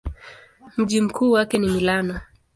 [0.77, 2.19] Mji mkuu wake ni Milano.